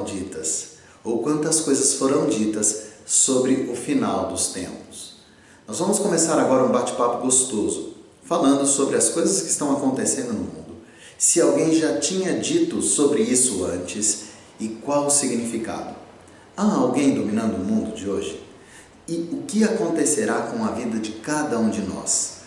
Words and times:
foram 0.00 0.04
ditas, 0.04 0.70
ou 1.04 1.18
quantas 1.22 1.60
coisas 1.60 1.94
foram 1.94 2.26
ditas 2.26 2.84
sobre 3.06 3.68
o 3.70 3.74
final 3.74 4.28
dos 4.28 4.48
tempos. 4.48 5.14
Nós 5.66 5.78
vamos 5.78 5.98
começar 5.98 6.38
agora 6.38 6.64
um 6.64 6.72
bate-papo 6.72 7.22
gostoso, 7.22 7.94
falando 8.24 8.66
sobre 8.66 8.96
as 8.96 9.08
coisas 9.10 9.42
que 9.42 9.50
estão 9.50 9.72
acontecendo 9.72 10.32
no 10.32 10.40
mundo. 10.40 10.76
Se 11.18 11.40
alguém 11.40 11.74
já 11.74 11.98
tinha 11.98 12.38
dito 12.38 12.80
sobre 12.80 13.22
isso 13.22 13.64
antes 13.64 14.30
e 14.58 14.68
qual 14.68 15.06
o 15.06 15.10
significado. 15.10 15.94
Há 16.56 16.74
alguém 16.74 17.14
dominando 17.14 17.56
o 17.56 17.64
mundo 17.64 17.94
de 17.94 18.08
hoje? 18.08 18.42
E 19.08 19.28
o 19.32 19.42
que 19.46 19.64
acontecerá 19.64 20.42
com 20.42 20.64
a 20.64 20.70
vida 20.70 20.98
de 20.98 21.12
cada 21.12 21.58
um 21.58 21.70
de 21.70 21.82
nós? 21.82 22.40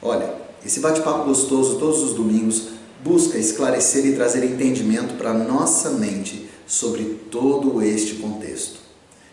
Olha, 0.00 0.34
esse 0.64 0.80
bate-papo 0.80 1.24
gostoso 1.24 1.78
todos 1.78 2.02
os 2.02 2.14
domingos 2.14 2.68
busca 3.02 3.38
esclarecer 3.38 4.06
e 4.06 4.14
trazer 4.14 4.44
entendimento 4.44 5.14
para 5.14 5.32
nossa 5.32 5.90
mente 5.90 6.51
sobre 6.72 7.04
todo 7.30 7.82
este 7.82 8.14
contexto. 8.14 8.80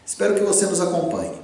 Espero 0.06 0.36
que 0.36 0.44
você 0.44 0.66
nos 0.66 0.82
acompanhe. 0.82 1.40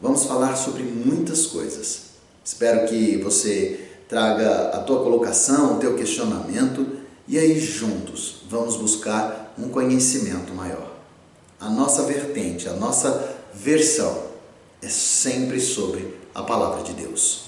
Vamos 0.00 0.22
falar 0.22 0.54
sobre 0.54 0.84
muitas 0.84 1.46
coisas. 1.46 2.02
Espero 2.44 2.86
que 2.86 3.16
você 3.16 3.88
traga 4.08 4.68
a 4.68 4.78
tua 4.78 5.02
colocação, 5.02 5.74
o 5.74 5.80
teu 5.80 5.96
questionamento 5.96 6.86
e 7.26 7.36
aí 7.36 7.58
juntos 7.58 8.42
vamos 8.48 8.76
buscar 8.76 9.52
um 9.58 9.68
conhecimento 9.70 10.54
maior. 10.54 10.88
A 11.58 11.68
nossa 11.68 12.04
vertente, 12.04 12.68
a 12.68 12.74
nossa 12.74 13.36
versão 13.52 14.22
é 14.80 14.88
sempre 14.88 15.60
sobre 15.60 16.16
a 16.32 16.44
palavra 16.44 16.84
de 16.84 16.92
Deus. 16.92 17.46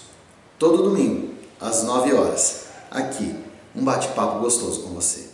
Todo 0.58 0.82
domingo, 0.82 1.34
às 1.60 1.84
9 1.84 2.12
horas, 2.14 2.62
aqui, 2.90 3.32
um 3.76 3.84
bate-papo 3.84 4.40
gostoso 4.40 4.82
com 4.82 4.88
você. 4.88 5.31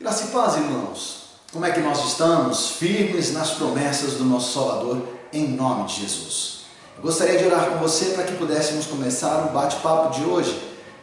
Graça 0.00 0.26
e 0.26 0.28
paz, 0.28 0.54
irmãos. 0.54 1.22
Como 1.52 1.66
é 1.66 1.72
que 1.72 1.80
nós 1.80 2.06
estamos? 2.06 2.70
Firmes 2.70 3.32
nas 3.32 3.50
promessas 3.50 4.12
do 4.12 4.24
nosso 4.24 4.52
Salvador, 4.52 5.02
em 5.32 5.48
nome 5.48 5.86
de 5.86 6.02
Jesus. 6.02 6.60
Eu 6.96 7.02
gostaria 7.02 7.36
de 7.36 7.44
orar 7.44 7.68
com 7.68 7.78
você 7.78 8.10
para 8.10 8.22
que 8.22 8.36
pudéssemos 8.36 8.86
começar 8.86 9.46
o 9.46 9.52
bate-papo 9.52 10.14
de 10.14 10.24
hoje. 10.24 10.56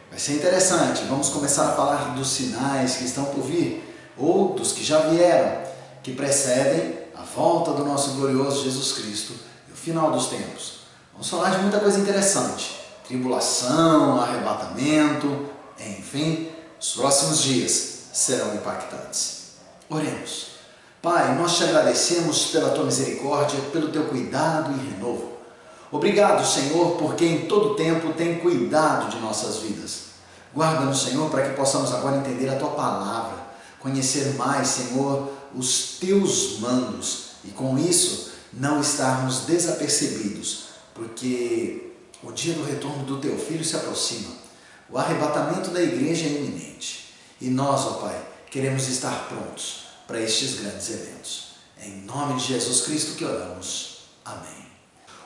Vai 0.08 0.18
ser 0.18 0.36
interessante. 0.36 1.04
Vamos 1.10 1.28
começar 1.28 1.68
a 1.68 1.72
falar 1.72 2.14
dos 2.14 2.26
sinais 2.26 2.96
que 2.96 3.04
estão 3.04 3.26
por 3.26 3.42
vir, 3.42 3.84
ou 4.16 4.54
dos 4.54 4.72
que 4.72 4.82
já 4.82 5.00
vieram, 5.00 5.60
que 6.02 6.12
precedem 6.12 6.98
a 7.14 7.22
volta 7.22 7.72
do 7.72 7.84
nosso 7.84 8.12
glorioso 8.12 8.64
Jesus 8.64 8.92
Cristo 8.92 9.34
e 9.68 9.72
o 9.72 9.76
final 9.76 10.10
dos 10.10 10.28
tempos. 10.28 10.78
Vamos 11.12 11.28
falar 11.28 11.50
de 11.50 11.58
muita 11.58 11.80
coisa 11.80 11.98
interessante: 11.98 12.80
tribulação, 13.06 14.18
arrebatamento, 14.22 15.50
enfim, 15.78 16.48
os 16.80 16.94
próximos 16.94 17.42
dias 17.42 17.95
serão 18.16 18.54
impactantes. 18.54 19.48
Oremos. 19.90 20.46
Pai, 21.02 21.36
nós 21.36 21.58
te 21.58 21.64
agradecemos 21.64 22.46
pela 22.46 22.70
tua 22.70 22.84
misericórdia, 22.84 23.60
pelo 23.70 23.92
teu 23.92 24.04
cuidado 24.04 24.72
e 24.72 24.90
renovo. 24.90 25.32
Obrigado, 25.92 26.44
Senhor, 26.44 26.96
porque 26.96 27.26
em 27.26 27.46
todo 27.46 27.76
tempo 27.76 28.14
tem 28.14 28.38
cuidado 28.38 29.10
de 29.10 29.18
nossas 29.18 29.58
vidas. 29.58 30.06
Guarda-nos, 30.54 31.02
Senhor, 31.02 31.30
para 31.30 31.46
que 31.46 31.56
possamos 31.56 31.92
agora 31.92 32.16
entender 32.16 32.48
a 32.48 32.56
tua 32.56 32.70
palavra, 32.70 33.36
conhecer 33.78 34.34
mais, 34.34 34.68
Senhor, 34.68 35.30
os 35.54 35.98
teus 36.00 36.58
mandos 36.60 37.26
e 37.44 37.50
com 37.50 37.78
isso 37.78 38.32
não 38.50 38.80
estarmos 38.80 39.40
desapercebidos, 39.40 40.68
porque 40.94 41.92
o 42.22 42.32
dia 42.32 42.54
do 42.54 42.64
retorno 42.64 43.04
do 43.04 43.18
teu 43.18 43.38
filho 43.38 43.64
se 43.64 43.76
aproxima. 43.76 44.30
O 44.88 44.96
arrebatamento 44.96 45.70
da 45.70 45.82
igreja 45.82 46.24
é 46.24 46.28
iminente. 46.30 47.05
E 47.40 47.48
nós, 47.48 47.84
ó 47.86 47.90
Pai, 47.94 48.18
queremos 48.50 48.88
estar 48.88 49.28
prontos 49.28 49.84
para 50.06 50.20
estes 50.20 50.60
grandes 50.60 50.90
eventos. 50.90 51.46
Em 51.82 52.02
nome 52.02 52.40
de 52.40 52.46
Jesus 52.46 52.82
Cristo 52.82 53.16
que 53.16 53.24
oramos. 53.24 53.98
Amém. 54.24 54.66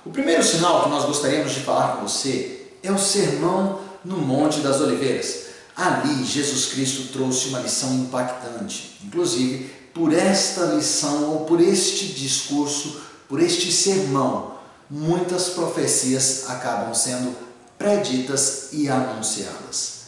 O 0.05 0.11
primeiro 0.11 0.43
sinal 0.43 0.83
que 0.83 0.89
nós 0.89 1.05
gostaríamos 1.05 1.53
de 1.53 1.61
falar 1.61 1.97
com 1.97 2.09
você 2.09 2.73
é 2.83 2.91
o 2.91 2.99
sermão 2.99 3.81
no 4.05 4.17
Monte 4.17 4.61
das 4.61 4.81
Oliveiras. 4.81 5.51
Ali, 5.77 6.25
Jesus 6.25 6.67
Cristo 6.67 7.13
trouxe 7.13 7.49
uma 7.49 7.61
lição 7.61 7.95
impactante. 7.95 8.99
Inclusive, 9.05 9.71
por 9.95 10.13
esta 10.13 10.65
lição 10.75 11.31
ou 11.31 11.45
por 11.45 11.61
este 11.61 12.07
discurso, 12.09 13.01
por 13.29 13.41
este 13.41 13.71
sermão, 13.71 14.55
muitas 14.91 15.51
profecias 15.51 16.49
acabam 16.49 16.93
sendo 16.95 17.37
preditas 17.79 18.69
e 18.73 18.89
anunciadas. 18.89 20.00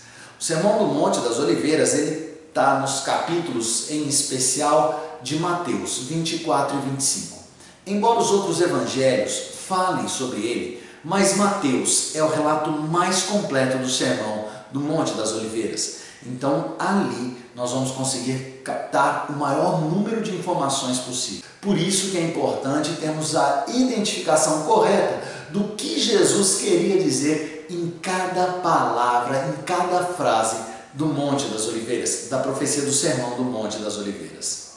O 0.42 0.44
Sermão 0.44 0.76
do 0.76 0.92
Monte 0.92 1.20
das 1.20 1.38
Oliveiras, 1.38 1.94
ele 1.94 2.36
está 2.48 2.80
nos 2.80 2.98
capítulos, 3.02 3.88
em 3.92 4.08
especial, 4.08 5.20
de 5.22 5.38
Mateus 5.38 5.98
24 5.98 6.78
e 6.78 6.90
25. 6.90 7.38
Embora 7.86 8.18
os 8.18 8.32
outros 8.32 8.60
evangelhos 8.60 9.40
falem 9.68 10.08
sobre 10.08 10.40
ele, 10.40 10.82
mas 11.04 11.36
Mateus 11.36 12.16
é 12.16 12.24
o 12.24 12.28
relato 12.28 12.72
mais 12.72 13.22
completo 13.22 13.78
do 13.78 13.88
sermão 13.88 14.46
do 14.72 14.80
Monte 14.80 15.12
das 15.12 15.30
Oliveiras. 15.30 15.98
Então, 16.26 16.74
ali 16.76 17.36
nós 17.54 17.70
vamos 17.70 17.92
conseguir 17.92 18.62
captar 18.64 19.26
o 19.30 19.34
maior 19.34 19.80
número 19.80 20.20
de 20.22 20.34
informações 20.34 20.98
possível. 20.98 21.44
Por 21.60 21.78
isso 21.78 22.10
que 22.10 22.18
é 22.18 22.22
importante 22.22 22.96
termos 23.00 23.36
a 23.36 23.66
identificação 23.68 24.64
correta 24.64 25.22
do 25.50 25.76
que 25.76 26.00
Jesus 26.00 26.56
queria 26.56 27.00
dizer 27.00 27.61
em 27.74 27.90
cada 28.02 28.60
palavra, 28.60 29.48
em 29.48 29.62
cada 29.62 30.04
frase 30.04 30.56
do 30.94 31.06
Monte 31.06 31.46
das 31.46 31.66
Oliveiras, 31.68 32.28
da 32.28 32.38
profecia 32.38 32.82
do 32.82 32.92
sermão 32.92 33.36
do 33.36 33.44
Monte 33.44 33.78
das 33.78 33.96
Oliveiras. 33.96 34.72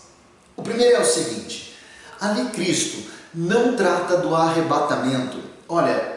O 0.56 0.62
primeiro 0.62 0.96
é 0.96 1.02
o 1.02 1.06
seguinte: 1.06 1.76
ali 2.20 2.46
Cristo 2.50 3.12
não 3.34 3.76
trata 3.76 4.18
do 4.18 4.34
arrebatamento. 4.34 5.38
Olha, 5.68 6.16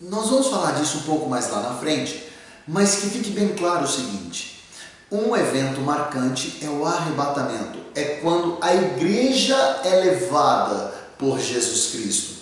nós 0.00 0.28
vamos 0.30 0.46
falar 0.46 0.72
disso 0.72 0.98
um 0.98 1.02
pouco 1.02 1.28
mais 1.28 1.50
lá 1.50 1.60
na 1.60 1.74
frente, 1.74 2.24
mas 2.66 2.96
que 2.96 3.10
fique 3.10 3.30
bem 3.30 3.54
claro 3.54 3.84
o 3.84 3.88
seguinte: 3.88 4.64
um 5.10 5.36
evento 5.36 5.80
marcante 5.80 6.58
é 6.62 6.68
o 6.68 6.86
arrebatamento, 6.86 7.78
é 7.94 8.20
quando 8.22 8.58
a 8.60 8.74
igreja 8.74 9.56
é 9.84 9.96
levada 9.96 10.94
por 11.18 11.38
Jesus 11.40 11.90
Cristo. 11.92 12.39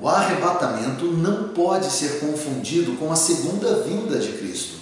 O 0.00 0.08
arrebatamento 0.08 1.06
não 1.06 1.48
pode 1.48 1.90
ser 1.90 2.20
confundido 2.20 2.92
com 2.96 3.10
a 3.10 3.16
segunda 3.16 3.82
vinda 3.82 4.18
de 4.18 4.32
Cristo, 4.32 4.76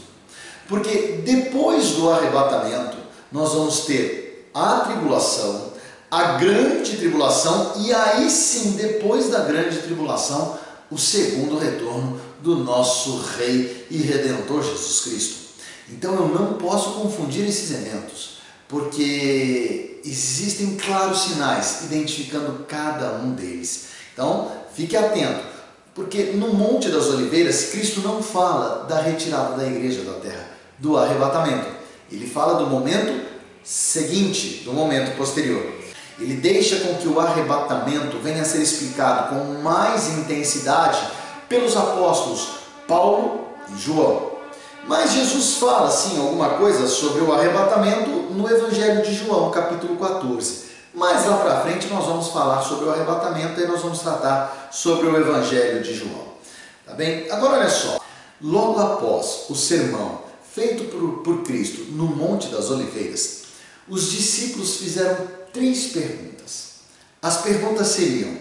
porque 0.68 1.22
depois 1.24 1.90
do 1.92 2.10
arrebatamento 2.10 2.96
nós 3.30 3.52
vamos 3.52 3.80
ter 3.80 4.50
a 4.52 4.80
tribulação, 4.80 5.72
a 6.10 6.32
grande 6.38 6.96
tribulação 6.96 7.74
e 7.78 7.92
aí 7.92 8.28
sim, 8.28 8.72
depois 8.72 9.30
da 9.30 9.40
grande 9.40 9.78
tribulação, 9.78 10.58
o 10.90 10.98
segundo 10.98 11.58
retorno 11.58 12.20
do 12.40 12.56
nosso 12.56 13.18
Rei 13.36 13.86
e 13.90 13.98
Redentor 13.98 14.62
Jesus 14.62 15.00
Cristo. 15.00 15.44
Então 15.90 16.14
eu 16.14 16.28
não 16.28 16.54
posso 16.54 16.92
confundir 16.92 17.46
esses 17.46 17.70
eventos, 17.70 18.38
porque 18.68 20.00
existem 20.04 20.76
claros 20.76 21.22
sinais 21.22 21.82
identificando 21.84 22.64
cada 22.68 23.14
um 23.14 23.32
deles. 23.32 23.86
Então 24.12 24.52
fique 24.74 24.96
atento, 24.96 25.44
porque 25.94 26.32
no 26.34 26.48
Monte 26.52 26.88
das 26.88 27.06
Oliveiras 27.06 27.70
Cristo 27.70 28.00
não 28.00 28.22
fala 28.22 28.84
da 28.88 29.00
retirada 29.00 29.56
da 29.56 29.66
igreja 29.66 30.02
da 30.02 30.18
terra, 30.18 30.50
do 30.78 30.96
arrebatamento. 30.96 31.68
Ele 32.10 32.26
fala 32.26 32.54
do 32.54 32.66
momento 32.66 33.24
seguinte, 33.62 34.62
do 34.64 34.72
momento 34.72 35.16
posterior. 35.16 35.64
Ele 36.18 36.34
deixa 36.34 36.80
com 36.80 36.94
que 36.94 37.08
o 37.08 37.18
arrebatamento 37.18 38.18
venha 38.18 38.42
a 38.42 38.44
ser 38.44 38.62
explicado 38.62 39.30
com 39.30 39.62
mais 39.62 40.08
intensidade 40.18 40.98
pelos 41.48 41.76
apóstolos 41.76 42.48
Paulo 42.86 43.48
e 43.74 43.80
João. 43.80 44.34
Mas 44.86 45.12
Jesus 45.12 45.56
fala 45.56 45.90
sim 45.90 46.18
alguma 46.20 46.50
coisa 46.50 46.86
sobre 46.86 47.22
o 47.22 47.32
arrebatamento 47.32 48.10
no 48.10 48.48
Evangelho 48.48 49.02
de 49.02 49.14
João, 49.14 49.50
capítulo 49.50 49.96
14. 49.96 50.73
Mais 50.94 51.26
lá 51.26 51.38
para 51.38 51.60
frente 51.62 51.88
nós 51.88 52.06
vamos 52.06 52.28
falar 52.28 52.62
sobre 52.62 52.84
o 52.84 52.92
arrebatamento 52.92 53.60
e 53.60 53.66
nós 53.66 53.82
vamos 53.82 53.98
tratar 53.98 54.68
sobre 54.70 55.08
o 55.08 55.16
Evangelho 55.16 55.82
de 55.82 55.92
João. 55.92 56.34
Tá 56.86 56.94
bem? 56.94 57.28
Agora 57.30 57.58
olha 57.58 57.68
só. 57.68 57.98
Logo 58.40 58.78
após 58.78 59.46
o 59.48 59.56
sermão 59.56 60.22
feito 60.54 60.84
por, 60.84 61.22
por 61.22 61.42
Cristo 61.42 61.82
no 61.92 62.04
Monte 62.04 62.48
das 62.48 62.70
Oliveiras, 62.70 63.42
os 63.88 64.10
discípulos 64.12 64.76
fizeram 64.76 65.16
três 65.52 65.86
perguntas. 65.88 66.74
As 67.20 67.38
perguntas 67.38 67.88
seriam: 67.88 68.36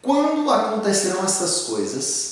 quando 0.00 0.48
acontecerão 0.50 1.24
essas 1.24 1.62
coisas? 1.62 2.30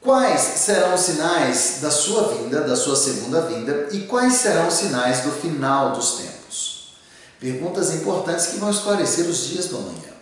Quais 0.00 0.40
serão 0.40 0.94
os 0.94 1.00
sinais 1.00 1.78
da 1.82 1.90
sua 1.90 2.28
vinda, 2.28 2.60
da 2.60 2.76
sua 2.76 2.94
segunda 2.94 3.40
vinda, 3.40 3.88
e 3.90 4.00
quais 4.00 4.34
serão 4.34 4.68
os 4.68 4.74
sinais 4.74 5.22
do 5.22 5.32
final 5.32 5.92
dos 5.92 6.12
tempos? 6.12 6.45
Perguntas 7.38 7.94
importantes 7.94 8.46
que 8.46 8.58
vão 8.58 8.70
esclarecer 8.70 9.26
os 9.26 9.48
dias 9.48 9.66
do 9.66 9.76
amanhã. 9.76 10.16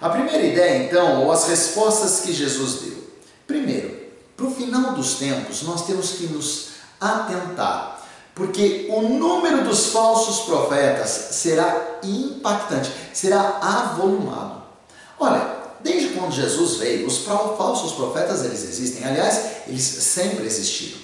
A 0.00 0.08
primeira 0.08 0.44
ideia, 0.44 0.84
então, 0.84 1.24
ou 1.24 1.32
as 1.32 1.46
respostas 1.46 2.20
que 2.20 2.32
Jesus 2.32 2.82
deu. 2.82 3.10
Primeiro, 3.46 4.00
para 4.36 4.46
o 4.46 4.54
final 4.54 4.94
dos 4.94 5.14
tempos, 5.14 5.62
nós 5.62 5.86
temos 5.86 6.12
que 6.12 6.26
nos 6.26 6.68
atentar, 7.00 8.06
porque 8.34 8.88
o 8.90 9.02
número 9.02 9.64
dos 9.64 9.86
falsos 9.86 10.46
profetas 10.46 11.10
será 11.32 11.98
impactante, 12.02 12.90
será 13.12 13.58
avolumado. 13.60 14.62
Olha, 15.18 15.56
desde 15.80 16.10
quando 16.10 16.32
Jesus 16.32 16.76
veio, 16.76 17.06
os 17.06 17.18
falsos 17.18 17.92
profetas 17.92 18.44
eles 18.44 18.62
existem, 18.62 19.04
aliás, 19.04 19.66
eles 19.66 19.82
sempre 19.82 20.46
existiram. 20.46 20.98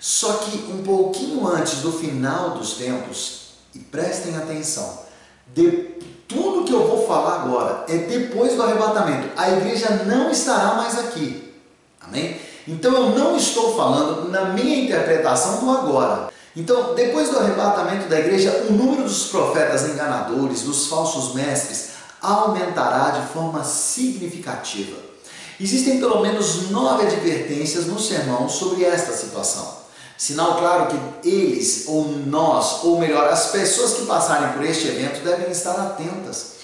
Só 0.00 0.34
que 0.34 0.70
um 0.70 0.82
pouquinho 0.82 1.46
antes 1.46 1.78
do 1.78 1.92
final 1.92 2.50
dos 2.50 2.74
tempos, 2.74 3.43
e 3.74 3.78
prestem 3.78 4.36
atenção, 4.36 5.00
de, 5.54 5.94
tudo 6.28 6.64
que 6.64 6.72
eu 6.72 6.86
vou 6.86 7.06
falar 7.06 7.42
agora 7.42 7.84
é 7.88 7.98
depois 7.98 8.54
do 8.54 8.62
arrebatamento. 8.62 9.28
A 9.36 9.50
igreja 9.50 10.04
não 10.06 10.30
estará 10.30 10.74
mais 10.74 10.98
aqui. 10.98 11.52
Amém? 12.00 12.40
Então 12.66 12.94
eu 12.94 13.10
não 13.10 13.36
estou 13.36 13.76
falando 13.76 14.30
na 14.30 14.46
minha 14.46 14.84
interpretação 14.84 15.64
do 15.64 15.70
agora. 15.70 16.32
Então, 16.56 16.94
depois 16.94 17.30
do 17.30 17.38
arrebatamento 17.38 18.08
da 18.08 18.20
igreja, 18.20 18.66
o 18.68 18.72
número 18.72 19.02
dos 19.02 19.26
profetas 19.26 19.88
enganadores, 19.88 20.62
dos 20.62 20.86
falsos 20.86 21.34
mestres, 21.34 21.90
aumentará 22.22 23.10
de 23.10 23.32
forma 23.32 23.64
significativa. 23.64 24.96
Existem 25.60 25.98
pelo 25.98 26.20
menos 26.20 26.70
nove 26.70 27.06
advertências 27.06 27.86
no 27.86 27.98
sermão 27.98 28.48
sobre 28.48 28.84
esta 28.84 29.12
situação. 29.12 29.83
Sinal 30.24 30.56
claro 30.56 30.86
que 30.86 31.28
eles, 31.28 31.84
ou 31.86 32.08
nós, 32.08 32.82
ou 32.82 32.98
melhor, 32.98 33.28
as 33.28 33.50
pessoas 33.50 33.92
que 33.92 34.06
passarem 34.06 34.54
por 34.54 34.64
este 34.64 34.88
evento 34.88 35.22
devem 35.22 35.50
estar 35.50 35.72
atentas, 35.72 36.54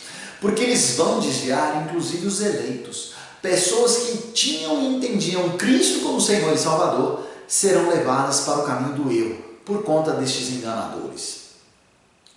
porque 0.41 0.63
eles 0.63 0.97
vão 0.97 1.21
desviar 1.21 1.85
inclusive 1.85 2.27
os 2.27 2.41
eleitos. 2.41 3.13
Pessoas 3.43 3.99
que 3.99 4.17
tinham 4.29 4.81
e 4.81 4.97
entendiam 4.97 5.59
Cristo 5.59 6.01
como 6.01 6.23
Senhor 6.23 6.55
e 6.55 6.57
Salvador 6.57 7.27
serão 7.47 7.91
levadas 7.91 8.41
para 8.41 8.61
o 8.61 8.65
caminho 8.65 8.95
do 8.95 9.13
erro 9.13 9.37
por 9.67 9.83
conta 9.83 10.13
destes 10.13 10.49
enganadores. 10.53 11.51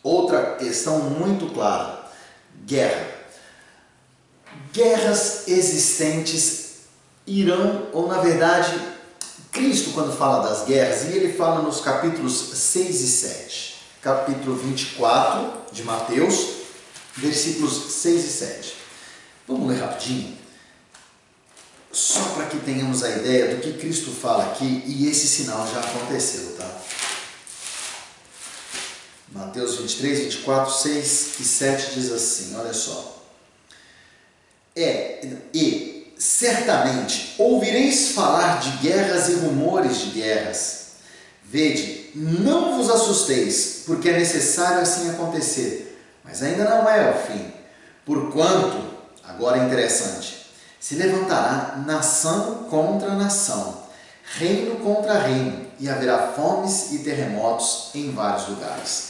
Outra 0.03 0.57
questão 0.57 0.99
muito 0.99 1.53
clara: 1.53 2.03
guerra. 2.65 3.07
Guerras 4.73 5.47
existentes 5.47 6.79
irão, 7.25 7.87
ou 7.93 8.09
na 8.09 8.19
verdade, 8.19 8.92
Cristo, 9.53 9.91
quando 9.91 10.17
fala 10.17 10.49
das 10.49 10.65
guerras, 10.65 11.03
e 11.03 11.15
ele 11.15 11.31
fala 11.33 11.61
nos 11.61 11.79
capítulos 11.79 12.33
6 12.33 13.01
e 13.01 13.07
7, 13.07 13.75
capítulo 14.01 14.55
24 14.55 15.71
de 15.71 15.83
Mateus, 15.83 16.47
versículos 17.15 17.93
6 17.93 18.25
e 18.25 18.29
7. 18.29 18.75
Vamos 19.47 19.69
ler 19.69 19.79
rapidinho? 19.79 20.35
Só 21.91 22.23
para 22.29 22.47
que 22.47 22.57
tenhamos 22.57 23.03
a 23.03 23.09
ideia 23.11 23.55
do 23.55 23.61
que 23.61 23.73
Cristo 23.73 24.09
fala 24.09 24.43
aqui, 24.45 24.83
e 24.87 25.07
esse 25.07 25.27
sinal 25.27 25.67
já 25.71 25.81
aconteceu, 25.81 26.55
tá? 26.57 26.81
Mateus 29.29 29.77
23, 29.77 30.19
24, 30.19 30.73
6 30.73 31.39
e 31.39 31.43
7 31.43 31.93
diz 31.93 32.11
assim: 32.11 32.55
olha 32.55 32.73
só. 32.73 33.23
É, 34.75 35.27
e 35.53 35.92
certamente 36.23 37.35
ouvireis 37.37 38.11
falar 38.11 38.61
de 38.61 38.77
guerras 38.77 39.27
e 39.27 39.33
rumores 39.33 39.97
de 39.97 40.11
guerras. 40.11 40.83
Vede, 41.43 42.11
não 42.15 42.77
vos 42.77 42.89
assusteis, 42.89 43.83
porque 43.85 44.07
é 44.07 44.17
necessário 44.17 44.79
assim 44.79 45.09
acontecer, 45.09 46.01
mas 46.23 46.41
ainda 46.41 46.63
não 46.63 46.87
é 46.87 47.11
o 47.11 47.27
fim. 47.27 47.53
Porquanto, 48.05 48.81
agora 49.21 49.57
é 49.57 49.65
interessante, 49.65 50.47
se 50.79 50.95
levantará 50.95 51.83
nação 51.85 52.67
contra 52.69 53.15
nação, 53.15 53.83
reino 54.37 54.77
contra 54.77 55.19
reino, 55.19 55.67
e 55.77 55.89
haverá 55.89 56.31
fomes 56.31 56.93
e 56.93 56.99
terremotos 56.99 57.89
em 57.93 58.11
vários 58.11 58.47
lugares. 58.47 59.07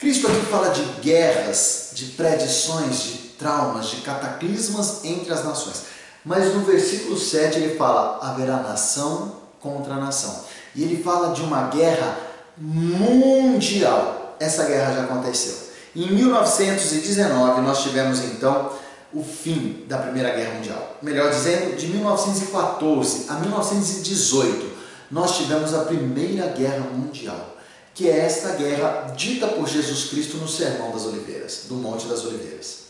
Cristo 0.00 0.26
aqui 0.26 0.44
fala 0.46 0.70
de 0.70 0.82
guerras, 1.00 1.90
de 1.92 2.06
predições, 2.06 3.00
de 3.04 3.18
traumas, 3.38 3.90
de 3.90 3.98
cataclismas 3.98 5.04
entre 5.04 5.32
as 5.32 5.44
nações. 5.44 5.91
Mas 6.24 6.54
no 6.54 6.60
versículo 6.60 7.18
7 7.18 7.58
ele 7.58 7.76
fala: 7.76 8.18
haverá 8.22 8.58
nação 8.58 9.36
contra 9.60 9.96
nação. 9.96 10.44
E 10.74 10.82
ele 10.82 11.02
fala 11.02 11.34
de 11.34 11.42
uma 11.42 11.68
guerra 11.68 12.18
mundial. 12.56 14.36
Essa 14.38 14.64
guerra 14.64 14.94
já 14.94 15.02
aconteceu. 15.04 15.54
Em 15.94 16.10
1919 16.10 17.60
nós 17.60 17.82
tivemos 17.82 18.20
então 18.20 18.70
o 19.12 19.22
fim 19.22 19.84
da 19.86 19.98
Primeira 19.98 20.30
Guerra 20.30 20.54
Mundial. 20.54 20.96
Melhor 21.02 21.30
dizendo, 21.30 21.76
de 21.76 21.86
1914 21.88 23.26
a 23.28 23.34
1918, 23.34 24.72
nós 25.10 25.36
tivemos 25.36 25.74
a 25.74 25.84
Primeira 25.84 26.46
Guerra 26.46 26.80
Mundial, 26.80 27.56
que 27.94 28.08
é 28.08 28.20
esta 28.20 28.54
guerra 28.54 29.12
dita 29.14 29.46
por 29.48 29.68
Jesus 29.68 30.04
Cristo 30.04 30.38
no 30.38 30.48
Sermão 30.48 30.92
das 30.92 31.04
Oliveiras, 31.04 31.64
do 31.68 31.74
Monte 31.74 32.06
das 32.06 32.24
Oliveiras. 32.24 32.81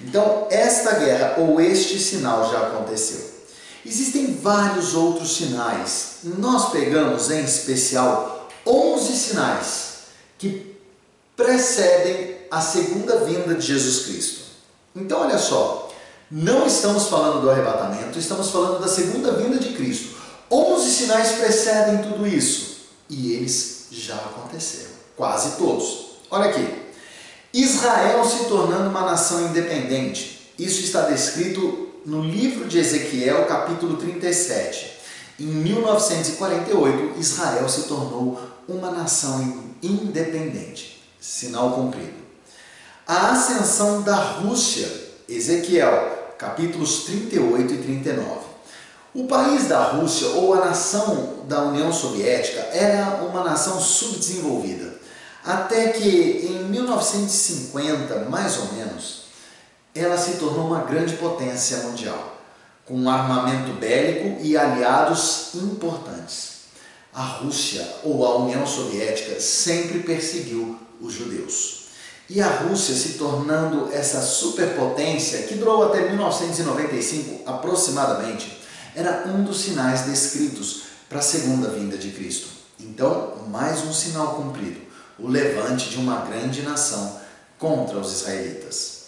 Então, 0.00 0.46
esta 0.50 0.98
guerra 0.98 1.36
ou 1.38 1.60
este 1.60 1.98
sinal 1.98 2.50
já 2.50 2.66
aconteceu. 2.66 3.34
Existem 3.84 4.34
vários 4.34 4.94
outros 4.94 5.36
sinais. 5.36 6.18
Nós 6.24 6.70
pegamos 6.70 7.30
em 7.30 7.44
especial 7.44 8.48
11 8.66 9.12
sinais 9.16 9.94
que 10.38 10.74
precedem 11.36 12.36
a 12.50 12.60
segunda 12.60 13.24
vinda 13.24 13.54
de 13.54 13.66
Jesus 13.66 14.06
Cristo. 14.06 14.44
Então, 14.96 15.20
olha 15.20 15.38
só, 15.38 15.92
não 16.30 16.66
estamos 16.66 17.08
falando 17.08 17.42
do 17.42 17.50
arrebatamento, 17.50 18.18
estamos 18.18 18.50
falando 18.50 18.80
da 18.80 18.88
segunda 18.88 19.32
vinda 19.32 19.58
de 19.58 19.74
Cristo. 19.74 20.16
11 20.50 20.90
sinais 20.90 21.32
precedem 21.32 21.98
tudo 22.08 22.26
isso 22.26 22.86
e 23.08 23.32
eles 23.34 23.86
já 23.90 24.16
aconteceram, 24.16 24.90
quase 25.16 25.56
todos. 25.56 26.06
Olha 26.30 26.50
aqui. 26.50 26.83
Israel 27.54 28.24
se 28.24 28.46
tornando 28.46 28.90
uma 28.90 29.02
nação 29.02 29.46
independente. 29.46 30.50
Isso 30.58 30.80
está 30.80 31.02
descrito 31.02 31.88
no 32.04 32.20
livro 32.20 32.66
de 32.66 32.78
Ezequiel, 32.78 33.46
capítulo 33.46 33.96
37. 33.96 34.92
Em 35.38 35.44
1948, 35.44 37.20
Israel 37.20 37.68
se 37.68 37.82
tornou 37.82 38.40
uma 38.68 38.90
nação 38.90 39.66
independente. 39.80 41.00
Sinal 41.20 41.74
cumprido. 41.74 42.24
A 43.06 43.30
ascensão 43.30 44.02
da 44.02 44.16
Rússia, 44.16 44.88
Ezequiel, 45.28 46.34
capítulos 46.36 47.04
38 47.04 47.72
e 47.72 47.78
39. 47.78 48.26
O 49.14 49.28
país 49.28 49.68
da 49.68 49.80
Rússia, 49.92 50.26
ou 50.30 50.54
a 50.54 50.64
nação 50.64 51.44
da 51.46 51.62
União 51.62 51.92
Soviética, 51.92 52.62
era 52.72 53.22
uma 53.22 53.44
nação 53.44 53.80
subdesenvolvida. 53.80 54.93
Até 55.44 55.88
que 55.88 56.48
em 56.48 56.64
1950, 56.70 58.30
mais 58.30 58.56
ou 58.56 58.72
menos, 58.72 59.24
ela 59.94 60.16
se 60.16 60.38
tornou 60.38 60.68
uma 60.68 60.84
grande 60.84 61.16
potência 61.16 61.76
mundial, 61.78 62.38
com 62.86 62.94
um 62.94 63.10
armamento 63.10 63.74
bélico 63.74 64.42
e 64.42 64.56
aliados 64.56 65.50
importantes. 65.54 66.54
A 67.12 67.22
Rússia 67.22 67.86
ou 68.02 68.24
a 68.24 68.38
União 68.38 68.66
Soviética 68.66 69.38
sempre 69.38 69.98
perseguiu 70.00 70.78
os 70.98 71.12
judeus. 71.12 71.88
E 72.28 72.40
a 72.40 72.48
Rússia 72.48 72.94
se 72.94 73.18
tornando 73.18 73.92
essa 73.92 74.22
superpotência 74.22 75.42
que 75.42 75.56
durou 75.56 75.84
até 75.84 76.08
1995 76.08 77.42
aproximadamente, 77.44 78.62
era 78.96 79.24
um 79.28 79.44
dos 79.44 79.60
sinais 79.60 80.06
descritos 80.06 80.84
para 81.06 81.18
a 81.18 81.22
segunda 81.22 81.68
vinda 81.68 81.98
de 81.98 82.12
Cristo. 82.12 82.48
Então, 82.80 83.46
mais 83.50 83.84
um 83.84 83.92
sinal 83.92 84.36
cumprido 84.36 84.83
o 85.18 85.28
levante 85.28 85.90
de 85.90 85.96
uma 85.96 86.22
grande 86.22 86.62
nação 86.62 87.20
contra 87.58 87.98
os 87.98 88.12
israelitas. 88.12 89.04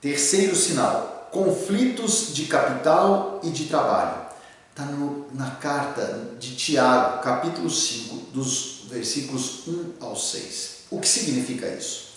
Terceiro 0.00 0.54
sinal: 0.54 1.28
conflitos 1.32 2.34
de 2.34 2.46
capital 2.46 3.40
e 3.42 3.50
de 3.50 3.64
trabalho. 3.66 4.26
Está 4.70 4.86
na 5.32 5.52
carta 5.52 6.34
de 6.38 6.54
Tiago, 6.54 7.22
capítulo 7.22 7.70
5, 7.70 8.16
dos 8.32 8.82
versículos 8.90 9.66
1 9.66 9.92
ao 10.00 10.14
6. 10.14 10.76
O 10.90 11.00
que 11.00 11.08
significa 11.08 11.66
isso? 11.66 12.08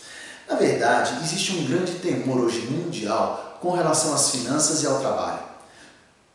Na 0.47 0.55
verdade, 0.55 1.23
existe 1.23 1.53
um 1.53 1.65
grande 1.65 1.93
temor 1.99 2.41
hoje 2.41 2.61
mundial 2.61 3.57
com 3.61 3.71
relação 3.71 4.13
às 4.13 4.31
finanças 4.31 4.83
e 4.83 4.87
ao 4.87 4.99
trabalho. 4.99 5.39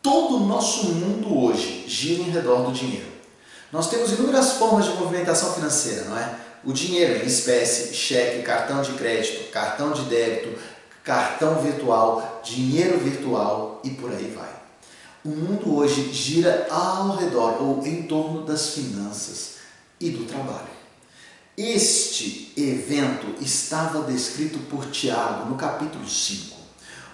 Todo 0.01 0.37
o 0.37 0.47
nosso 0.47 0.87
mundo 0.87 1.37
hoje 1.37 1.85
gira 1.87 2.23
em 2.23 2.31
redor 2.31 2.63
do 2.63 2.73
dinheiro. 2.73 3.13
Nós 3.73 3.91
temos 3.91 4.13
inúmeras 4.13 4.53
formas 4.53 4.85
de 4.85 4.93
movimentação 4.93 5.53
financeira, 5.53 6.05
não 6.05 6.17
é? 6.17 6.44
O 6.67 6.73
dinheiro 6.73 7.23
em 7.23 7.27
espécie, 7.27 7.95
cheque, 7.95 8.43
cartão 8.43 8.81
de 8.81 8.93
crédito, 8.93 9.51
cartão 9.51 9.93
de 9.93 10.03
débito, 10.03 10.59
cartão 11.03 11.61
virtual, 11.61 12.41
dinheiro 12.43 12.99
virtual 12.99 13.83
e 13.85 13.91
por 13.91 14.11
aí 14.11 14.33
vai. 14.35 14.55
O 15.23 15.29
mundo 15.29 15.77
hoje 15.77 16.11
gira 16.13 16.67
ao 16.71 17.17
redor 17.17 17.63
ou 17.63 17.87
em 17.87 18.05
torno 18.05 18.45
das 18.45 18.71
finanças 18.71 19.57
e 20.01 20.09
do 20.09 20.25
trabalho. 20.25 20.75
Este 21.57 22.53
evento 22.57 23.43
estava 23.43 24.03
descrito 24.11 24.59
por 24.71 24.91
Tiago 24.91 25.49
no 25.49 25.57
capítulo 25.57 26.09
5. 26.09 26.57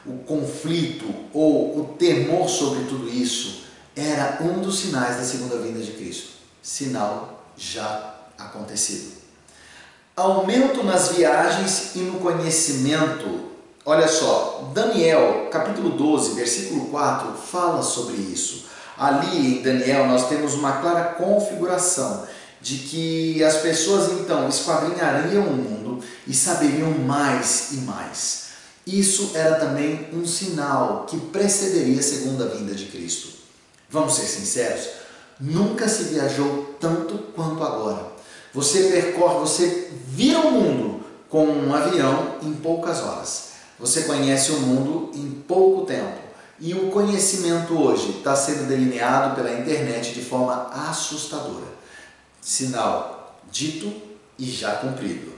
O 0.06 0.18
conflito 0.18 1.12
ou 1.34 1.78
o 1.78 1.84
temor 1.98 2.48
sobre 2.48 2.84
tudo 2.84 3.08
isso 3.08 3.64
era 3.94 4.38
um 4.42 4.60
dos 4.60 4.78
sinais 4.78 5.16
da 5.16 5.24
segunda 5.24 5.58
vinda 5.58 5.80
de 5.80 5.90
Cristo. 5.92 6.30
Sinal 6.62 7.44
já 7.56 8.14
acontecido. 8.38 9.19
Aumento 10.20 10.82
nas 10.84 11.12
viagens 11.12 11.92
e 11.94 12.00
no 12.00 12.20
conhecimento. 12.20 13.40
Olha 13.86 14.06
só, 14.06 14.70
Daniel, 14.74 15.48
capítulo 15.50 15.88
12, 15.96 16.34
versículo 16.34 16.90
4, 16.90 17.32
fala 17.50 17.82
sobre 17.82 18.16
isso. 18.16 18.66
Ali 18.98 19.60
em 19.60 19.62
Daniel 19.62 20.06
nós 20.08 20.28
temos 20.28 20.52
uma 20.52 20.72
clara 20.72 21.14
configuração 21.14 22.26
de 22.60 22.76
que 22.76 23.42
as 23.42 23.56
pessoas 23.62 24.12
então 24.12 24.46
esquadrinhariam 24.46 25.42
o 25.42 25.56
mundo 25.56 26.04
e 26.26 26.34
saberiam 26.34 26.90
mais 26.90 27.68
e 27.72 27.76
mais. 27.76 28.48
Isso 28.86 29.30
era 29.32 29.54
também 29.54 30.10
um 30.12 30.26
sinal 30.26 31.06
que 31.08 31.18
precederia 31.18 31.98
a 31.98 32.02
segunda 32.02 32.44
vinda 32.44 32.74
de 32.74 32.84
Cristo. 32.84 33.38
Vamos 33.88 34.16
ser 34.16 34.26
sinceros, 34.26 34.86
nunca 35.40 35.88
se 35.88 36.12
viajou 36.12 36.76
tanto 36.78 37.16
quanto 37.34 37.64
agora. 37.64 38.09
Você 38.52 38.84
percorre, 38.84 39.38
você 39.38 39.90
vira 40.06 40.40
o 40.40 40.50
mundo 40.50 41.04
com 41.28 41.46
um 41.46 41.74
avião 41.74 42.36
em 42.42 42.52
poucas 42.54 43.00
horas. 43.00 43.50
Você 43.78 44.02
conhece 44.02 44.50
o 44.52 44.60
mundo 44.60 45.10
em 45.14 45.30
pouco 45.30 45.86
tempo. 45.86 46.18
E 46.58 46.74
o 46.74 46.90
conhecimento 46.90 47.72
hoje 47.74 48.18
está 48.18 48.36
sendo 48.36 48.68
delineado 48.68 49.34
pela 49.34 49.52
internet 49.52 50.12
de 50.12 50.22
forma 50.22 50.68
assustadora. 50.88 51.66
Sinal 52.42 53.40
dito 53.50 53.90
e 54.38 54.44
já 54.44 54.74
cumprido. 54.74 55.32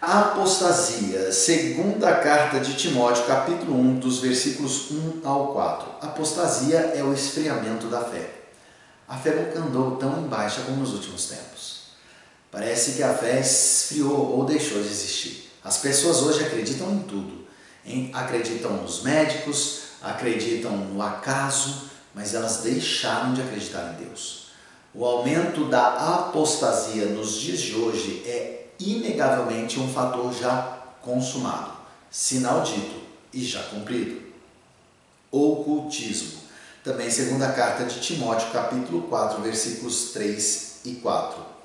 Apostasia, 0.00 1.32
segunda 1.32 2.14
carta 2.18 2.60
de 2.60 2.74
Timóteo, 2.74 3.24
capítulo 3.24 3.74
1, 3.74 3.98
dos 3.98 4.20
versículos 4.20 4.92
1 4.92 5.20
ao 5.24 5.48
4. 5.48 5.88
Apostasia 6.02 6.92
é 6.94 7.02
o 7.02 7.12
esfriamento 7.12 7.88
da 7.88 8.02
fé. 8.02 8.30
A 9.08 9.16
fé 9.16 9.34
nunca 9.34 9.58
andou 9.58 9.96
tão 9.96 10.20
em 10.20 10.28
baixa 10.28 10.60
como 10.62 10.78
nos 10.78 10.94
últimos 10.94 11.26
tempos. 11.26 11.77
Parece 12.50 12.92
que 12.92 13.02
a 13.02 13.12
fé 13.12 13.40
esfriou 13.40 14.36
ou 14.36 14.44
deixou 14.44 14.82
de 14.82 14.88
existir. 14.88 15.50
As 15.62 15.78
pessoas 15.78 16.22
hoje 16.22 16.44
acreditam 16.44 16.92
em 16.92 17.00
tudo. 17.00 17.46
Em, 17.84 18.10
acreditam 18.14 18.72
nos 18.78 19.02
médicos, 19.02 19.80
acreditam 20.00 20.76
no 20.76 21.02
acaso, 21.02 21.90
mas 22.14 22.34
elas 22.34 22.58
deixaram 22.58 23.34
de 23.34 23.42
acreditar 23.42 23.94
em 23.94 24.04
Deus. 24.04 24.48
O 24.94 25.04
aumento 25.04 25.66
da 25.66 26.16
apostasia 26.16 27.06
nos 27.06 27.34
dias 27.34 27.60
de 27.60 27.74
hoje 27.74 28.22
é 28.26 28.68
inegavelmente 28.80 29.78
um 29.78 29.92
fator 29.92 30.32
já 30.32 30.78
consumado, 31.02 31.72
sinal 32.10 32.62
dito 32.62 33.00
e 33.32 33.44
já 33.44 33.62
cumprido. 33.64 34.22
Ocultismo. 35.30 36.38
Também 36.82 37.10
segunda 37.10 37.52
carta 37.52 37.84
de 37.84 38.00
Timóteo, 38.00 38.50
capítulo 38.50 39.02
4, 39.02 39.42
versículos 39.42 40.12
3 40.12 40.80
e 40.86 40.94
4. 40.94 41.57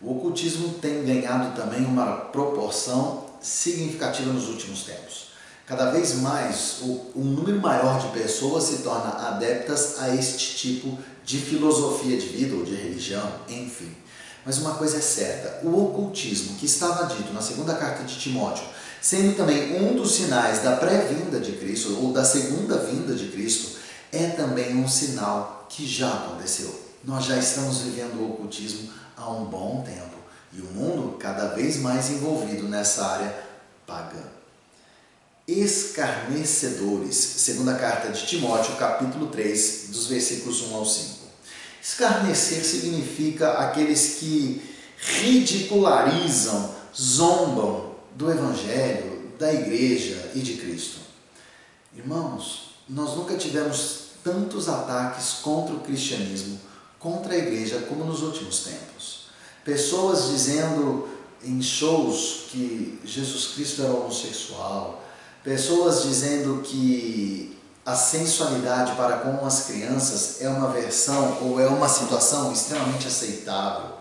O 0.00 0.16
ocultismo 0.16 0.74
tem 0.74 1.04
ganhado 1.04 1.54
também 1.56 1.84
uma 1.84 2.06
proporção 2.12 3.24
significativa 3.40 4.32
nos 4.32 4.48
últimos 4.48 4.84
tempos. 4.84 5.34
Cada 5.66 5.90
vez 5.90 6.16
mais, 6.16 6.80
um 7.16 7.24
número 7.24 7.58
maior 7.58 7.98
de 7.98 8.08
pessoas 8.08 8.64
se 8.64 8.78
torna 8.78 9.28
adeptas 9.28 9.98
a 9.98 10.14
este 10.14 10.56
tipo 10.56 10.98
de 11.24 11.38
filosofia 11.38 12.18
de 12.18 12.26
vida 12.26 12.54
ou 12.54 12.64
de 12.64 12.74
religião, 12.74 13.26
enfim. 13.48 13.90
Mas 14.44 14.58
uma 14.58 14.74
coisa 14.74 14.98
é 14.98 15.00
certa: 15.00 15.66
o 15.66 15.84
ocultismo, 15.84 16.56
que 16.56 16.66
estava 16.66 17.06
dito 17.06 17.32
na 17.32 17.40
segunda 17.40 17.74
carta 17.74 18.04
de 18.04 18.18
Timóteo, 18.18 18.64
sendo 19.00 19.36
também 19.36 19.82
um 19.82 19.96
dos 19.96 20.14
sinais 20.14 20.62
da 20.62 20.76
pré-vinda 20.76 21.40
de 21.40 21.52
Cristo 21.52 21.98
ou 22.02 22.12
da 22.12 22.24
segunda 22.24 22.76
vinda 22.78 23.14
de 23.14 23.28
Cristo, 23.28 23.78
é 24.12 24.28
também 24.28 24.76
um 24.76 24.86
sinal 24.86 25.66
que 25.68 25.86
já 25.86 26.12
aconteceu. 26.12 26.82
Nós 27.02 27.24
já 27.24 27.38
estamos 27.38 27.78
vivendo 27.78 28.20
o 28.20 28.32
ocultismo 28.32 28.90
há 29.24 29.30
um 29.30 29.46
bom 29.46 29.82
tempo 29.84 30.14
e 30.52 30.60
o 30.60 30.66
mundo 30.66 31.16
cada 31.18 31.48
vez 31.48 31.78
mais 31.78 32.10
envolvido 32.10 32.68
nessa 32.68 33.06
área 33.06 33.34
pagã. 33.86 34.22
Escarnecedores, 35.48 37.16
segunda 37.16 37.74
carta 37.74 38.10
de 38.12 38.26
Timóteo, 38.26 38.76
capítulo 38.76 39.28
3, 39.28 39.86
dos 39.88 40.06
versículos 40.06 40.62
1 40.62 40.74
ao 40.74 40.84
5. 40.84 41.24
Escarnecer 41.82 42.64
significa 42.64 43.52
aqueles 43.58 44.16
que 44.18 44.62
ridicularizam, 44.96 46.74
zombam 46.94 47.94
do 48.14 48.30
Evangelho, 48.30 49.32
da 49.38 49.52
igreja 49.52 50.32
e 50.34 50.40
de 50.40 50.54
Cristo. 50.56 51.00
Irmãos, 51.94 52.76
nós 52.88 53.16
nunca 53.16 53.36
tivemos 53.36 54.04
tantos 54.22 54.68
ataques 54.68 55.40
contra 55.42 55.74
o 55.74 55.80
cristianismo, 55.80 56.58
contra 57.04 57.34
a 57.34 57.36
igreja, 57.36 57.84
como 57.86 58.02
nos 58.02 58.22
últimos 58.22 58.60
tempos. 58.60 59.26
Pessoas 59.62 60.30
dizendo 60.30 61.06
em 61.42 61.60
shows 61.60 62.46
que 62.48 62.98
Jesus 63.04 63.48
Cristo 63.48 63.82
era 63.82 63.92
homossexual, 63.92 65.04
pessoas 65.42 66.04
dizendo 66.04 66.62
que 66.62 67.58
a 67.84 67.94
sensualidade 67.94 68.96
para 68.96 69.18
com 69.18 69.44
as 69.44 69.66
crianças 69.66 70.40
é 70.40 70.48
uma 70.48 70.70
versão 70.70 71.36
ou 71.42 71.60
é 71.60 71.66
uma 71.66 71.90
situação 71.90 72.50
extremamente 72.50 73.06
aceitável. 73.06 73.98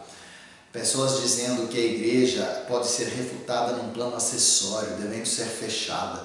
Pessoas 0.72 1.22
dizendo 1.22 1.68
que 1.68 1.78
a 1.78 1.86
igreja 1.86 2.64
pode 2.70 2.88
ser 2.88 3.10
refutada 3.10 3.74
num 3.74 3.92
plano 3.92 4.16
acessório, 4.16 4.96
devendo 4.96 5.26
ser 5.26 5.46
fechada. 5.46 6.24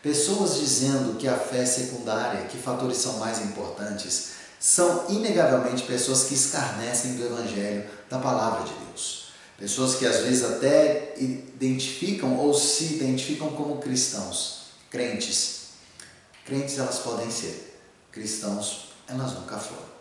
Pessoas 0.00 0.60
dizendo 0.60 1.18
que 1.18 1.26
a 1.26 1.36
fé 1.36 1.62
é 1.62 1.66
secundária, 1.66 2.46
que 2.46 2.58
fatores 2.58 2.98
são 2.98 3.18
mais 3.18 3.40
importantes, 3.40 4.41
são 4.62 5.06
inegavelmente 5.08 5.82
pessoas 5.82 6.22
que 6.24 6.34
escarnecem 6.34 7.16
do 7.16 7.26
Evangelho, 7.26 7.84
da 8.08 8.20
palavra 8.20 8.62
de 8.62 8.72
Deus. 8.86 9.32
Pessoas 9.58 9.96
que 9.96 10.06
às 10.06 10.18
vezes 10.18 10.44
até 10.44 11.14
identificam 11.18 12.38
ou 12.38 12.54
se 12.54 12.94
identificam 12.94 13.50
como 13.50 13.78
cristãos, 13.78 14.66
crentes, 14.88 15.62
Crentes 16.44 16.76
elas 16.78 16.98
podem 16.98 17.30
ser, 17.30 17.80
cristãos 18.10 18.88
elas 19.06 19.32
nunca 19.34 19.58
foram. 19.58 19.92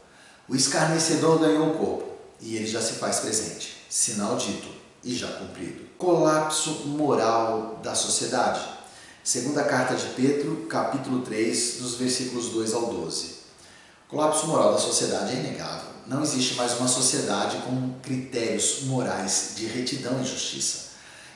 O 0.50 0.56
escarnecedor 0.56 1.40
ganhou 1.40 1.70
o 1.70 1.78
corpo 1.78 2.18
e 2.40 2.56
ele 2.56 2.66
já 2.66 2.82
se 2.82 2.94
faz 2.94 3.20
presente, 3.20 3.86
sinal 3.88 4.38
dito 4.38 4.68
e 5.04 5.16
já 5.16 5.28
cumprido. 5.28 5.86
Colapso 6.00 6.88
moral 6.88 7.80
da 7.84 7.94
sociedade. 7.94 8.60
Segunda 9.24 9.64
carta 9.64 9.96
de 9.96 10.08
Pedro, 10.16 10.66
capítulo 10.68 11.22
3, 11.22 11.78
dos 11.78 11.96
versículos 11.96 12.50
2 12.50 12.74
ao 12.74 12.88
12. 12.88 13.31
Colapso 14.12 14.46
moral 14.46 14.74
da 14.74 14.78
sociedade 14.78 15.32
é 15.32 15.40
inegável. 15.40 15.90
Não 16.06 16.22
existe 16.22 16.54
mais 16.54 16.78
uma 16.78 16.88
sociedade 16.88 17.58
com 17.66 17.94
critérios 18.04 18.84
morais 18.84 19.54
de 19.56 19.66
retidão 19.66 20.22
e 20.22 20.26
justiça. 20.26 20.92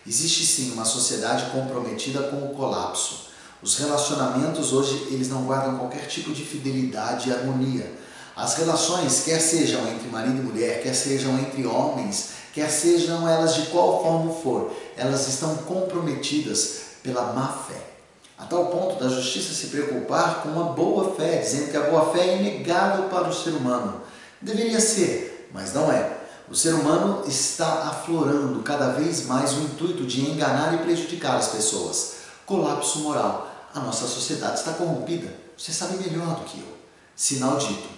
Existe 0.05 0.45
sim 0.45 0.73
uma 0.73 0.85
sociedade 0.85 1.49
comprometida 1.51 2.21
com 2.23 2.45
o 2.45 2.53
colapso 2.53 3.25
os 3.65 3.79
relacionamentos 3.79 4.73
hoje 4.73 5.07
eles 5.09 5.27
não 5.27 5.43
guardam 5.43 5.79
qualquer 5.79 6.05
tipo 6.07 6.31
de 6.31 6.45
fidelidade 6.45 7.29
e 7.29 7.33
harmonia. 7.33 7.91
As 8.35 8.53
relações, 8.53 9.23
quer 9.23 9.39
sejam 9.39 9.87
entre 9.87 10.07
marido 10.07 10.37
e 10.37 10.43
mulher, 10.43 10.83
quer 10.83 10.93
sejam 10.93 11.39
entre 11.39 11.65
homens, 11.65 12.29
quer 12.53 12.69
sejam 12.69 13.27
elas 13.27 13.55
de 13.55 13.63
qual 13.67 14.03
forma 14.03 14.31
for, 14.33 14.71
elas 14.95 15.27
estão 15.27 15.55
comprometidas 15.57 16.81
pela 17.01 17.33
má 17.33 17.47
fé. 17.67 17.94
A 18.37 18.43
tal 18.45 18.65
ponto 18.67 19.01
da 19.01 19.09
justiça 19.09 19.53
se 19.53 19.67
preocupar 19.67 20.41
com 20.41 20.49
uma 20.49 20.73
boa 20.73 21.15
fé, 21.15 21.37
dizendo 21.37 21.71
que 21.71 21.77
a 21.77 21.89
boa 21.89 22.11
fé 22.13 22.19
é 22.19 22.37
inegável 22.37 23.05
para 23.05 23.29
o 23.29 23.33
ser 23.33 23.51
humano. 23.51 24.01
Deveria 24.41 24.79
ser, 24.79 25.49
mas 25.53 25.73
não 25.73 25.91
é. 25.91 26.17
O 26.49 26.55
ser 26.55 26.73
humano 26.73 27.23
está 27.27 27.89
aflorando 27.89 28.61
cada 28.61 28.89
vez 28.89 29.25
mais 29.25 29.53
o 29.53 29.61
intuito 29.61 30.05
de 30.05 30.21
enganar 30.21 30.73
e 30.73 30.79
prejudicar 30.79 31.37
as 31.37 31.47
pessoas. 31.47 32.15
Colapso 32.45 32.99
moral 32.99 33.51
a 33.75 33.79
nossa 33.81 34.07
sociedade 34.07 34.59
está 34.59 34.71
corrompida. 34.71 35.27
Você 35.57 35.73
sabe 35.73 35.97
melhor 35.97 36.35
do 36.35 36.45
que 36.45 36.59
eu. 36.59 36.77
Sinal 37.13 37.57
dito 37.57 37.89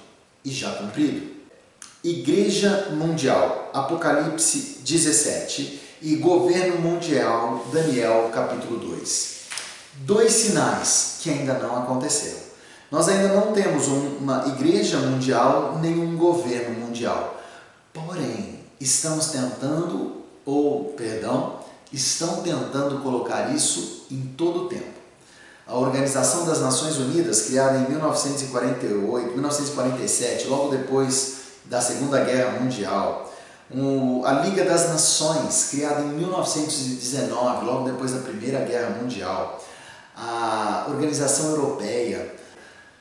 e 0.44 0.50
já 0.50 0.72
cumprido. 0.72 1.38
Igreja 2.03 2.89
Mundial, 2.91 3.70
Apocalipse 3.74 4.79
17 4.84 5.82
e 6.01 6.15
Governo 6.15 6.79
Mundial, 6.79 7.67
Daniel 7.72 8.32
capítulo 8.34 8.79
2. 8.79 9.37
Dois 9.98 10.32
sinais 10.32 11.18
que 11.22 11.30
ainda 11.30 11.54
não 11.56 11.77
aconteceram. 11.84 12.48
Nós 12.89 13.10
ainda 13.10 13.30
não 13.30 13.51
temos 13.51 13.88
uma 13.88 14.48
igreja 14.48 14.98
mundial 14.98 15.77
nem 15.82 16.00
um 16.00 16.16
governo 16.16 16.80
mundial. 16.80 17.38
Porém, 17.94 18.60
estamos 18.80 19.27
tentando, 19.27 20.24
ou, 20.46 20.94
perdão, 20.96 21.60
estão 21.92 22.42
tentando 22.42 23.01
colocar 23.01 23.54
isso 23.54 24.06
em 24.10 24.22
todo 24.38 24.66
o 24.66 24.68
tempo. 24.70 24.98
A 25.66 25.75
Organização 25.75 26.46
das 26.46 26.62
Nações 26.62 26.98
Unidas, 26.98 27.42
criada 27.42 27.77
em 27.77 27.89
1948, 27.89 29.34
1947, 29.34 30.48
logo 30.48 30.70
depois 30.70 31.38
da 31.66 31.82
Segunda 31.82 32.24
Guerra 32.24 32.60
Mundial, 32.60 33.34
a 34.24 34.32
Liga 34.46 34.63
das 34.63 34.88
Nações, 34.88 35.68
criada 35.72 36.01
em 36.01 36.08
1919, 36.10 37.66
logo 37.66 37.89
depois 37.89 38.13
da 38.13 38.20
Primeira 38.20 38.60
Guerra 38.60 38.92
Mundial, 39.01 39.62
a 40.18 40.88
Organização 40.90 41.52
Europeia, 41.52 42.36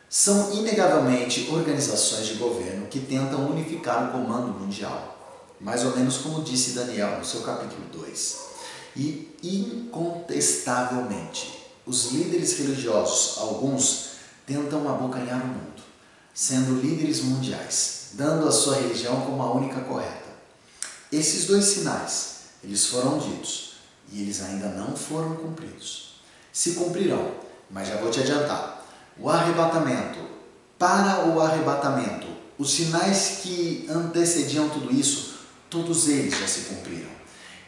são 0.08 0.52
inegavelmente 0.52 1.48
organizações 1.50 2.26
de 2.26 2.34
governo 2.34 2.86
que 2.88 3.00
tentam 3.00 3.50
unificar 3.50 4.08
o 4.08 4.12
comando 4.12 4.48
mundial, 4.48 5.16
mais 5.58 5.82
ou 5.84 5.96
menos 5.96 6.18
como 6.18 6.42
disse 6.42 6.72
Daniel 6.72 7.18
no 7.18 7.24
seu 7.24 7.40
capítulo 7.40 7.82
2. 7.90 8.46
E 8.94 9.34
incontestavelmente, 9.42 11.66
os 11.86 12.12
líderes 12.12 12.58
religiosos, 12.58 13.38
alguns, 13.38 14.10
tentam 14.46 14.86
abocanhar 14.88 15.42
o 15.42 15.46
mundo, 15.46 15.82
sendo 16.34 16.80
líderes 16.80 17.22
mundiais, 17.22 18.10
dando 18.12 18.46
a 18.46 18.52
sua 18.52 18.76
religião 18.76 19.22
como 19.22 19.42
a 19.42 19.52
única 19.52 19.80
correta. 19.80 20.26
Esses 21.10 21.46
dois 21.46 21.64
sinais, 21.64 22.36
eles 22.62 22.86
foram 22.86 23.18
ditos 23.18 23.72
e 24.12 24.22
eles 24.22 24.40
ainda 24.42 24.68
não 24.68 24.94
foram 24.96 25.34
cumpridos. 25.36 26.05
Se 26.56 26.70
cumprirão, 26.70 27.32
mas 27.70 27.86
já 27.86 27.96
vou 27.96 28.10
te 28.10 28.20
adiantar. 28.20 28.82
O 29.20 29.28
arrebatamento, 29.28 30.18
para 30.78 31.26
o 31.26 31.38
arrebatamento, 31.38 32.26
os 32.58 32.70
sinais 32.70 33.40
que 33.42 33.86
antecediam 33.90 34.66
tudo 34.70 34.90
isso, 34.90 35.34
todos 35.68 36.08
eles 36.08 36.34
já 36.34 36.48
se 36.48 36.60
cumpriram. 36.60 37.10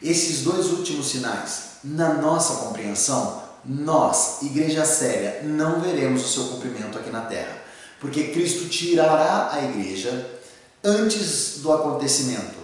Esses 0.02 0.40
dois 0.40 0.70
últimos 0.70 1.06
sinais, 1.06 1.64
na 1.84 2.14
nossa 2.14 2.64
compreensão, 2.64 3.42
nós, 3.62 4.40
igreja 4.40 4.86
séria, 4.86 5.42
não 5.42 5.82
veremos 5.82 6.24
o 6.24 6.28
seu 6.28 6.44
cumprimento 6.44 6.96
aqui 6.96 7.10
na 7.10 7.26
terra, 7.26 7.62
porque 8.00 8.28
Cristo 8.28 8.70
tirará 8.70 9.50
a 9.52 9.64
igreja 9.64 10.40
antes 10.82 11.58
do 11.58 11.70
acontecimento 11.74 12.56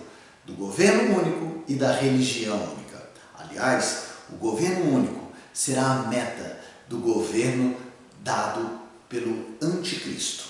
do 0.46 0.54
governo 0.54 1.18
único 1.18 1.64
e 1.68 1.74
da 1.74 1.92
religião 1.92 2.56
única. 2.56 3.10
Aliás, 3.38 4.04
o 4.32 4.36
governo 4.36 4.90
único 4.90 5.23
será 5.54 5.86
a 5.86 6.02
meta 6.08 6.58
do 6.88 6.98
governo 6.98 7.76
dado 8.20 8.78
pelo 9.08 9.46
anticristo. 9.62 10.44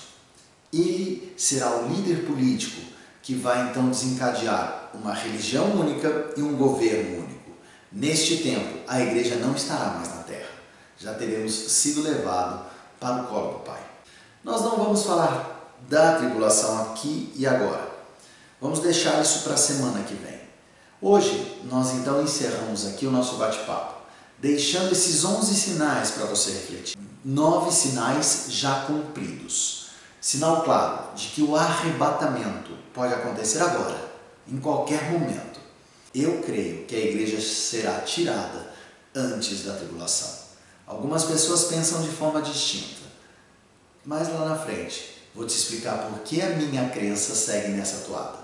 Ele 0.73 1.33
será 1.37 1.77
o 1.77 1.87
líder 1.87 2.25
político 2.25 2.81
que 3.21 3.35
vai 3.35 3.69
então 3.69 3.89
desencadear 3.89 4.89
uma 4.93 5.13
religião 5.13 5.79
única 5.79 6.33
e 6.35 6.41
um 6.41 6.57
governo 6.57 7.23
único. 7.23 7.51
Neste 7.91 8.37
tempo, 8.37 8.79
a 8.87 8.99
igreja 8.99 9.35
não 9.35 9.55
estará 9.55 9.91
mais 9.91 10.09
na 10.09 10.23
terra. 10.23 10.49
Já 10.97 11.13
teremos 11.13 11.53
sido 11.53 12.01
levado 12.01 12.65
para 12.99 13.23
o 13.23 13.27
colo 13.27 13.53
do 13.53 13.59
Pai. 13.59 13.81
Nós 14.43 14.61
não 14.61 14.77
vamos 14.77 15.03
falar 15.03 15.73
da 15.87 16.17
tribulação 16.17 16.83
aqui 16.83 17.31
e 17.35 17.45
agora. 17.47 17.89
Vamos 18.59 18.79
deixar 18.79 19.21
isso 19.21 19.43
para 19.43 19.53
a 19.53 19.57
semana 19.57 20.03
que 20.03 20.13
vem. 20.13 20.39
Hoje, 21.01 21.61
nós 21.65 21.93
então 21.93 22.21
encerramos 22.21 22.87
aqui 22.87 23.05
o 23.05 23.11
nosso 23.11 23.35
bate-papo, 23.35 23.94
deixando 24.39 24.91
esses 24.91 25.23
11 25.23 25.53
sinais 25.55 26.11
para 26.11 26.25
você 26.25 26.51
refletir. 26.51 26.97
Nove 27.23 27.71
sinais 27.71 28.47
já 28.49 28.81
cumpridos. 28.85 29.87
Sinal 30.21 30.63
claro 30.63 31.15
de 31.15 31.27
que 31.27 31.41
o 31.41 31.55
arrebatamento 31.55 32.71
pode 32.93 33.13
acontecer 33.13 33.61
agora, 33.61 34.11
em 34.47 34.57
qualquer 34.57 35.11
momento. 35.11 35.59
Eu 36.13 36.41
creio 36.41 36.85
que 36.85 36.95
a 36.95 36.99
igreja 36.99 37.39
será 37.41 37.99
tirada 38.01 38.71
antes 39.13 39.63
da 39.63 39.73
tribulação. 39.73 40.45
Algumas 40.87 41.23
pessoas 41.23 41.65
pensam 41.65 42.01
de 42.01 42.09
forma 42.09 42.41
distinta, 42.41 43.01
mas 44.05 44.29
lá 44.29 44.49
na 44.49 44.55
frente 44.55 45.15
vou 45.33 45.45
te 45.45 45.55
explicar 45.55 46.09
por 46.09 46.19
que 46.19 46.41
a 46.41 46.49
minha 46.49 46.89
crença 46.89 47.35
segue 47.35 47.69
nessa 47.69 48.05
toada. 48.05 48.39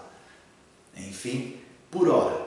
Enfim, 0.95 1.61
por 1.89 2.09
hora, 2.09 2.45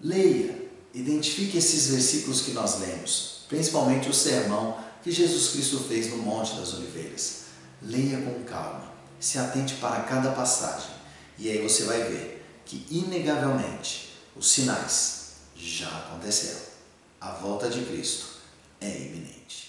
leia, 0.00 0.63
identifique 0.94 1.58
esses 1.58 1.88
versículos 1.88 2.42
que 2.42 2.52
nós 2.52 2.78
lemos, 2.78 3.44
principalmente 3.48 4.08
o 4.08 4.14
sermão 4.14 4.78
que 5.02 5.10
Jesus 5.10 5.48
Cristo 5.48 5.80
fez 5.80 6.10
no 6.10 6.18
Monte 6.18 6.54
das 6.54 6.72
Oliveiras. 6.74 7.44
Leia 7.82 8.18
com 8.22 8.44
calma, 8.44 8.92
se 9.18 9.38
atente 9.38 9.74
para 9.74 10.02
cada 10.04 10.30
passagem, 10.30 10.90
e 11.38 11.50
aí 11.50 11.60
você 11.60 11.84
vai 11.84 12.02
ver 12.04 12.46
que, 12.64 12.86
inegavelmente, 12.90 14.14
os 14.36 14.48
sinais 14.50 15.32
já 15.54 15.88
aconteceram. 15.88 16.60
A 17.20 17.30
volta 17.32 17.68
de 17.68 17.84
Cristo 17.84 18.26
é 18.80 18.88
iminente. 18.88 19.63